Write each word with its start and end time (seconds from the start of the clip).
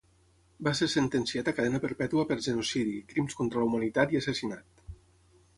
Va 0.67 0.71
ser 0.79 0.87
sentenciat 0.93 1.51
a 1.51 1.53
cadena 1.59 1.81
perpètua 1.83 2.25
per 2.31 2.39
genocidi, 2.47 2.97
crims 3.15 3.39
contra 3.43 3.63
la 3.63 3.71
humanitat 3.71 4.17
i 4.17 4.23
assassinat. 4.23 4.87